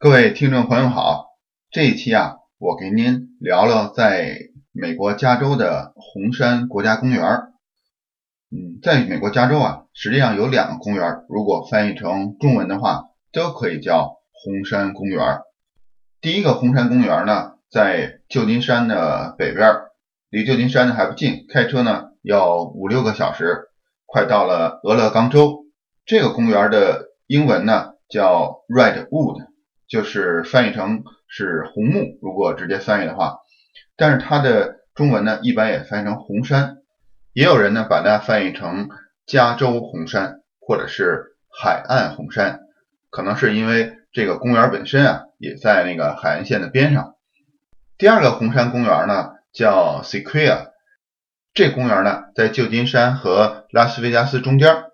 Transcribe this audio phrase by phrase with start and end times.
[0.00, 1.30] 各位听众朋友好，
[1.72, 4.38] 这一期啊，我给您聊聊在
[4.70, 7.20] 美国加州的红山国家公园。
[8.48, 15.40] 嗯，在美国加州啊，实际上有两个公园，如果翻译成中文的话，都可以叫红山公园。
[16.20, 19.68] 第一个红山公园呢，在旧金山的北边，
[20.30, 23.64] 离旧金山呢还不近，开车呢要五六个小时，
[24.06, 25.64] 快到了俄勒冈州。
[26.06, 29.47] 这个公园的英文呢叫 Redwood。
[29.88, 33.38] 就是翻译成是红木，如果直接翻译的话，
[33.96, 36.76] 但是它的中文呢，一般也翻译成红山，
[37.32, 38.90] 也有人呢把它翻译成
[39.24, 42.60] 加州红山，或者是海岸红山，
[43.08, 47.14] 可能是因为这个公园本身啊也在那个海岸线的边上。
[47.96, 50.68] 第二个红山公园呢叫 Sequoia，
[51.54, 54.84] 这公园呢在旧金山和拉斯维加斯中间，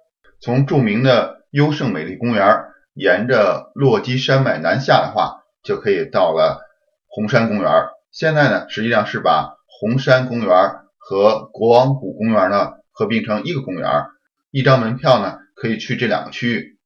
[0.41, 2.47] 从著名的优胜美地公园。
[2.95, 6.63] 沿着落基山脉南下的话，就可以到了
[7.07, 7.71] 红山公园。
[8.13, 10.49] 现在呢，实际上是把红山公园
[10.97, 14.05] 和国王谷公园呢合并成一个公园，
[14.51, 16.79] 一张门票呢可以去这两个区域。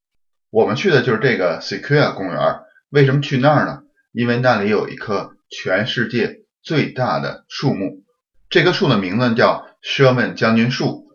[0.50, 2.60] 我们去的就是这个 Sequoia 公园。
[2.88, 3.82] 为什么去那儿呢？
[4.12, 8.02] 因为那里有一棵全世界最大的树木，
[8.48, 11.06] 这棵树的名字叫舍曼将军树。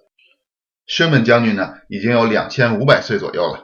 [0.86, 3.64] 舍曼将军呢已经有两千五百岁左右了。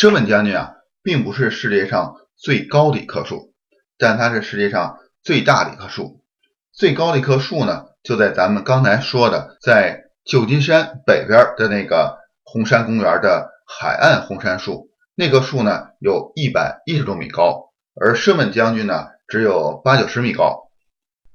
[0.00, 3.52] 舍本将军啊，并不是世界上最高的一棵树，
[3.98, 6.24] 但它是世界上最大的一棵树。
[6.72, 14.88] 最高的一棵树呢，就在咱们刚才说的，在旧金山北边的那个红山公园的海岸红杉树。
[15.14, 20.70] 那棵树呢，有一百一十多米高，而舍本将军呢，只有八九十米高。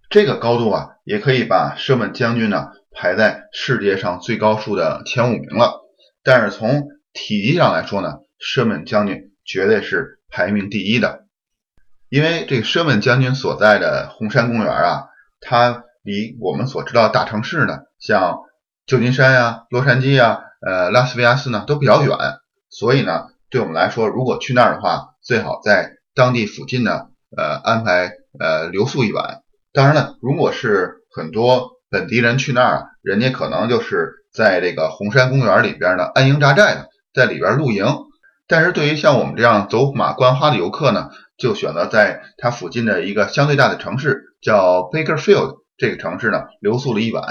[0.10, 5.82] 这个高度啊，也可以把舍本将军呢排在世界上最高树的前五名了。
[6.24, 11.26] 但是从体积上来说呢，舍本将军绝对是排名第一的，
[12.10, 15.06] 因为这个舍本将军所在的红山公园啊，
[15.40, 18.40] 它离我们所知道的大城市呢，像
[18.86, 22.18] 旧金山呀、洛杉矶呀、呃拉斯维加斯呢都比较远，
[22.70, 29.42] 所以呢，对我们来说，如果去那儿的话，最好在当地附近呢，呃安排呃留宿一晚。
[29.74, 37.86] 当然了，如果是很多本地人去那儿，人家可能就是在这个红山公园里边呢安营扎寨的，在里边露营。
[38.48, 47.24] 但是对于像我们这样走马观花的游客呢，就选择在它附近的一个相对大的城市，叫 Bakerfield 这个城市呢留宿了一晚。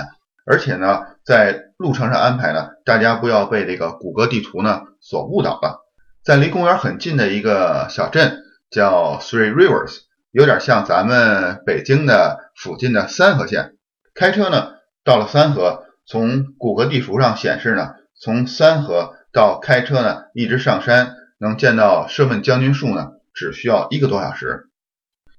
[0.44, 5.78] 而且呢，在路程上安排呢，大家不要被这个谷歌地图呢所误导了。
[6.25, 9.98] 在离公园很近的一个小镇叫 Three Rivers，
[10.32, 13.75] 有点像咱们北京的附近的三河县。
[14.14, 14.72] 开车呢
[15.04, 19.13] 到了三河，从谷歌地图上显示呢，从三河。
[19.34, 24.68] 到开车呢，一直上山能见到舍本将军树呢，只需要一个多小时。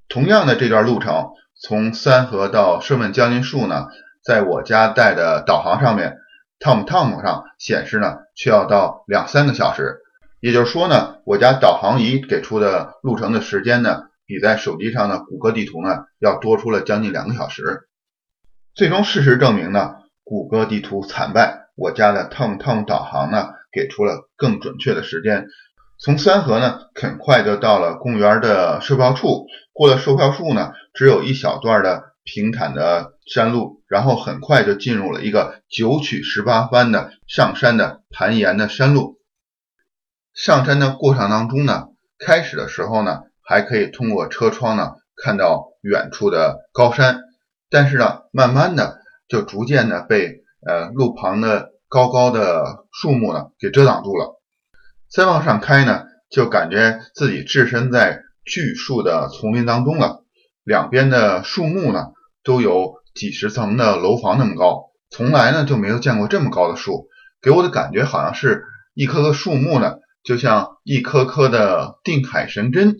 [0.10, 3.88] 同样的这段路程，从三河到舍本将军树呢，
[4.22, 6.18] 在我家带的导航上面
[6.60, 10.00] ，TomTom 上显示呢，却要到两三个小时。
[10.42, 17.88] 也就是说呢，我家导航仪给出的路程的时间呢，比在手机上的谷歌地图呢，要多出了将近两个小时。
[18.74, 19.96] 最终事实证明呢，
[20.26, 23.54] 谷歌地图惨败，我家的 TomTom 导航呢。
[23.76, 25.48] 给出了更准确的时间。
[25.98, 29.48] 从三河呢，很快就到了公园的售票处。
[29.74, 39.20] 过了售票处呢，只有一小段的平坦的山路，然后很快就进入了一个九曲十八弯的上山的盘岩的山路。
[40.34, 41.88] 上山的过程当中呢，
[42.18, 47.22] 开始的时候呢，还可以通过车窗呢看到远处的高山，
[47.70, 49.00] 但是呢，慢慢的
[49.30, 51.75] 就逐渐的被呃路旁的。
[51.96, 54.42] 高高的树木呢，给遮挡住了。
[55.10, 60.26] 再往上开呢，就感觉自己置身在巨树的丛林当中了。
[60.66, 62.08] 两边的树木呢，
[62.44, 67.08] 都有几十层的楼房那么高，从来呢就没有见过这么高的树。
[67.42, 72.98] 给我的感觉好像是一棵棵树木呢，就像一颗颗的定海神针。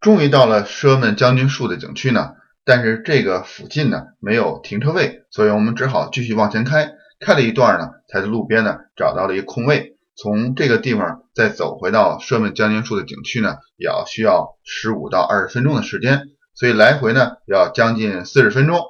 [0.00, 2.32] 终于到了奢门将军树的景区呢，
[2.64, 6.90] 但是这个附近呢没有停车位，所以我们只好继续往前开。
[7.18, 9.96] 开了一段呢，才在路边呢找到了一个空位。
[10.18, 16.22] 从这个地方再走回到舍门将军树的景区呢，也要需要十五到二十分钟的时间，
[16.54, 18.80] 所以来回呢要将近四十分钟。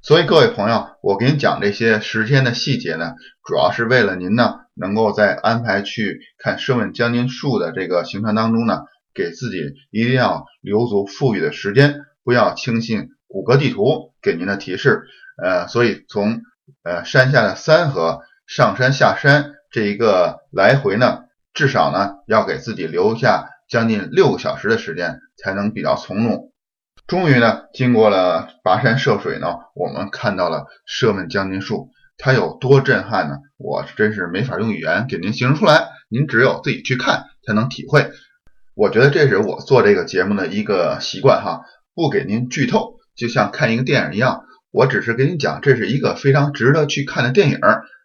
[0.00, 8.82] 所以各位朋友，我给您讲这些时间的细节呢，主要是为了您呢能够在安排去看舍门将军树的这个行程当中呢，
[9.14, 9.58] 给自己
[9.90, 15.04] 一定要留足富裕的时间，不要轻信谷歌地图给您的提示。
[15.42, 16.42] 呃，所以从
[16.82, 19.52] 呃山下的三河上山下山。
[19.70, 26.52] 这一个来回呢，至少呢要给自己留下将近六个小时的时间，才能比较从容。
[27.06, 33.38] 终于呢，经过了跋山涉水呢，我们看到了射门将军树，它有多震撼呢？
[33.58, 38.10] 我真是没法用语言给您形容出来，您只有自己去看才能体会。
[38.74, 41.62] 我觉得这是我做这个节目的一个习惯哈，
[41.94, 44.44] 不给您剧透，就像看一个电影一样，
[44.74, 47.60] 我只是给你讲这是一个非常值得去看的电影。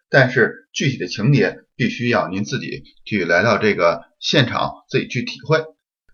[0.08, 5.64] 但是具体的情节必须要您自己去来到这个现场自己去体会。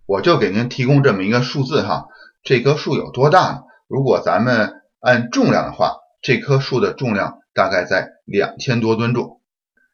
[0.07, 2.07] 我就给您提供这么一个数字哈，
[2.43, 3.59] 这棵树有多大呢？
[3.87, 9.43] 如果咱们按重量的话，这棵树的重量大概在两千多吨重。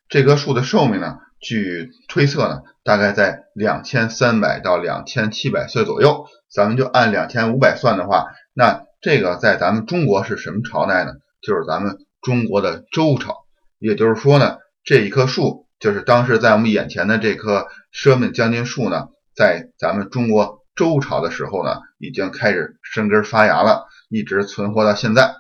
[0.08, 6.26] 这棵树的寿命呢，据推测呢，大概在两千三百到两千七百岁左右。
[6.49, 11.14] 咱们就按两千五百算的话，那这个在咱们中国是什么朝代呢？
[11.43, 13.34] 就是咱们中国的周朝。
[13.81, 25.34] 也就是说呢，这一棵树就是当时在我们眼前的这棵舍门将军树呢，在咱们中国周朝的时候呢，已经开始生根发芽了，一直存活到现在。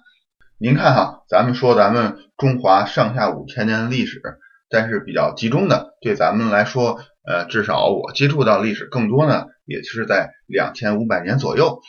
[0.58, 4.20] 您看哈，咱们说咱们中华上下五千年的历史，
[4.68, 11.80] 但是比较集中的，对咱们来说，呃，至少我接触到历史更多呢，也是在两千五百年左右，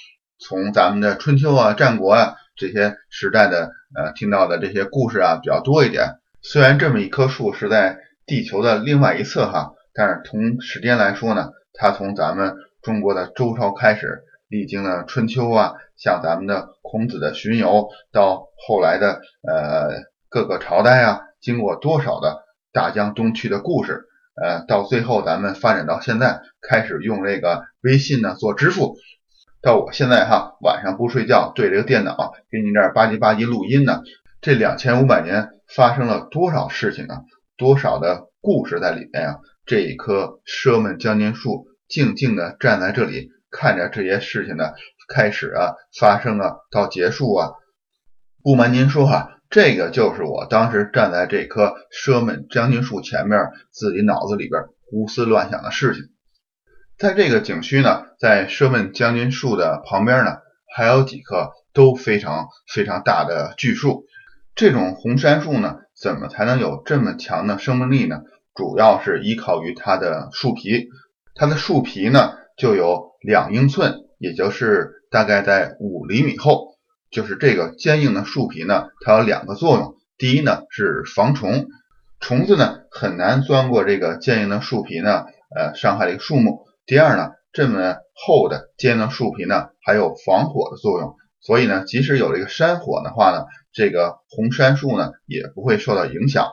[0.45, 6.19] 从咱们的春秋啊、战国啊这些时代的呃听到的这些故事啊比较多一点。
[6.41, 22.43] 虽然这么一棵树是在地球的另外一侧哈，但是从时间来说呢，它从咱们中国的周朝开始，历经了春秋啊，像咱们的孔子的巡游，到后来的呃各个朝代啊，经过多少的
[22.73, 24.03] 大江东去的故事，
[24.35, 28.97] 呃，到最后咱们发展到现在，开始用这个微信呢做支付，
[29.63, 34.01] 到我现在哈晚上不睡觉对着个电脑给你这儿吧唧吧唧录音呢，
[34.42, 35.50] 这两千五百年。
[35.74, 37.21] 发生了多少事情啊？
[37.57, 39.38] 多少的故事在里面啊？
[39.65, 44.75] 这一棵奢门将军树静静地站在这里，看着这些事情的
[45.07, 47.54] 开始啊、发生啊到结束啊。
[48.44, 53.39] 不瞒您说哈，这个就是我当时站在这棵奢门将军树前面，
[53.71, 56.04] 自己脑子里边胡思乱想的事情。
[56.97, 60.37] 在这个景区呢，在奢问将军树的旁边呢，
[60.73, 64.05] 还有几棵都非常非常大的巨树。
[64.55, 68.21] 这种红杉树呢，怎么才能有这么强的生命力呢？
[68.53, 70.89] 主要是依靠于它的树皮，
[71.33, 76.77] 它的树皮呢就有两英寸，也就是大概在五厘米厚。
[77.09, 81.65] 就是这个坚硬的树皮呢，它有两个作用：第一呢是防虫，
[82.19, 85.25] 虫子呢很难钻过这个坚硬的树皮呢，
[85.55, 91.15] 呃伤害这个树木；第二呢，这么厚的坚硬的树皮呢，还有防火的作用。
[91.39, 96.47] 所以呢，即使有这个山火的话呢，这个红杉树呢也不会受到影响。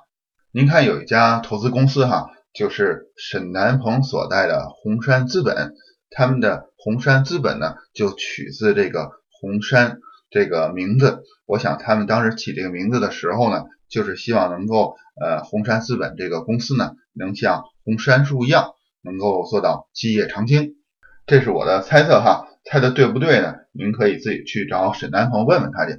[0.53, 5.75] 您看，有一家投资公司哈，就是沈南鹏所在的红杉资本，
[6.11, 9.99] 他们的红杉资本呢就取自这个红杉
[10.31, 11.23] 这个名字。
[11.47, 20.77] 我想他们当时起这个名字的时候呢，就是希望能够呃红杉资本这个公司呢能像红杉树一样，能够做到基业长青。
[21.27, 22.47] 这是我的猜测哈。
[22.63, 23.55] 猜的对不对呢？
[23.73, 25.99] 您可以自己去找沈南鹏问问他去。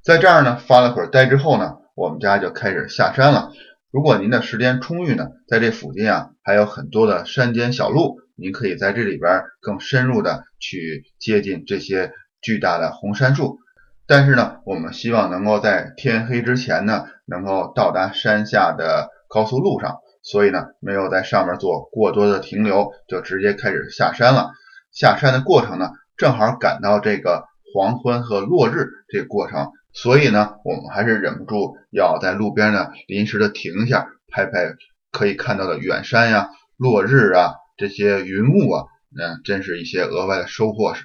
[0.00, 3.50] 在这儿呢发了会儿呆之后呢，我们家就开始下山了。
[3.90, 13.58] 如果您的时间充裕呢，在这附近啊还有很多的山间小路，您可以在这里边更深入的去接近这些巨大的红杉树。
[14.06, 19.96] 但是呢，我们希望能够在天黑之前呢，能够到达山下的高速路上，
[20.26, 24.50] 所以呢，没有在上面做过多的停留，就直接开始下山了。
[24.92, 34.74] 下山的过程呢，正好赶到这个黄昏和落日这个过程，所以呢，我们还是忍不住要在路边呢临时的停一下，拍拍
[35.12, 38.84] 可以看到的远山呀、落日啊这些云雾啊，
[39.16, 40.96] 嗯，真是一些额外的收获。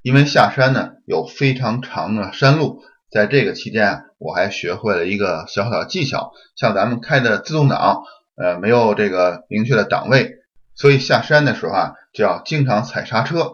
[0.00, 8.02] 因为下山呢有非常长的山路，在这个期间啊，我还学会了一个小小的技巧，像咱们开的自动挡，
[8.36, 10.36] 呃，没有这个明确的档位。
[10.74, 13.52] 所以下山的时候啊，就要经常踩刹车。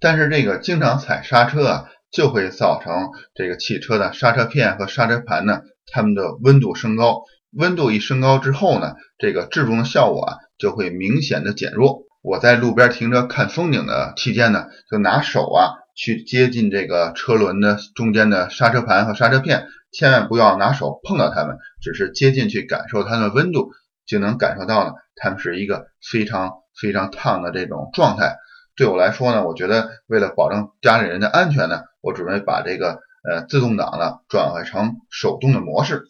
[0.00, 7.22] 但是这个经常踩刹车啊，就会造成这个汽车的刹车片和刹车盘呢，它们的温度升高。
[7.56, 12.02] 温度一升高之后呢，这个制动的效果啊就会明显的减弱。
[12.22, 23.70] 我在路边停车看风景的期间呢，就拿手啊去接近这个车轮的中间的刹车盘和刹车片，千万不要拿手碰到它们，只是接近去感受它的温度，
[24.06, 28.36] 就能感受到呢，它们是一个非常非常烫的这种状态。
[28.76, 36.04] 对我来说呢，我觉得为了保证家里人的安全呢，我准备把这个呃自动挡呢转换成手动的模式。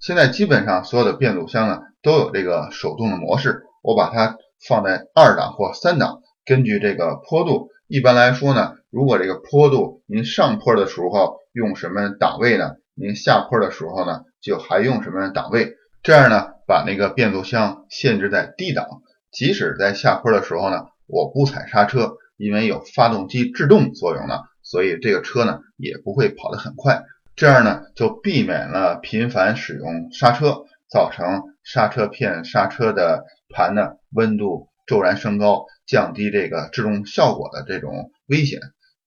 [0.00, 4.36] 现在基本上所有的变速箱呢都有这个手动的模式，我把它
[4.68, 12.76] 放在二档或三档，根据这个坡度，一般来说呢，如果这个坡度您上坡的时候用什么档位呢？
[12.94, 15.74] 您下坡的时候呢就还用什么档位？
[16.02, 27.02] 这样呢把那个变速箱限制在低档，即使在下坡的时候呢，我不踩刹车，因为有发动机制动作用呢，所以这个车呢也不会跑得很快。
[27.36, 38.58] 这样呢，就避免了频繁使用刹车，造成刹车片、刹车的盘呢温度骤然升高，降低这个制动效果的这种危险，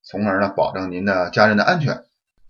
[0.03, 2.03] 从而呢保证您的家人的安全。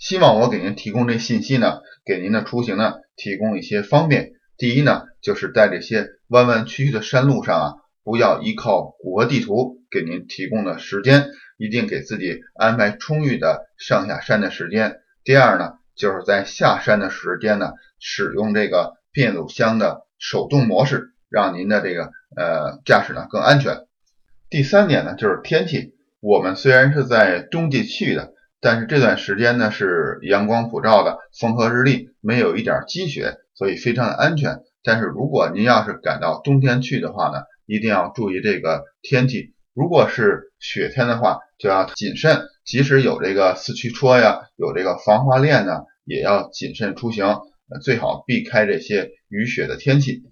[0.04, 4.34] 希望我给您提供这信息呢，给您的出行呢提供一些方便。
[4.58, 14.98] 第一呢，就是在这些弯弯曲曲的山路上啊，不要依靠谷歌地图给您提供的时间，一定给自己安排充裕的上下山的时间。
[15.24, 23.86] 第二呢，就是在下山的时间呢，使用这个变速箱的手动模式，让您的这个呃驾驶呢更安全。
[24.50, 25.94] 第三点呢，就是天气。
[26.20, 28.34] 我们虽然是在冬季去的，
[28.64, 34.62] 但是这段时间呢是阳光普照的，风和日丽，没有一点积雪，所以非常的安全。
[34.84, 39.54] 但是如果您要是赶到冬天去的话呢，一定要注意这个天气。
[39.74, 42.40] 如果是雪天的话，就要谨慎。
[42.64, 47.42] 即使有这个四驱车呀，有这个防滑链呢，也要谨慎出行，
[47.82, 50.24] 最好避开这些雨雪的天气。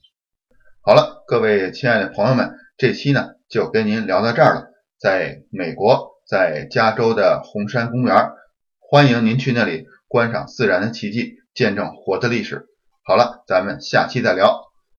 [0.79, 4.67] 好了，各位亲爱的朋友们，这期呢就跟您聊到这儿了。
[4.97, 8.31] 在美国，在加州的红山公园，
[8.79, 12.67] 欢迎您去那里观赏自然的奇迹，见证活的历史。
[13.03, 14.70] 好了，咱们下期再聊。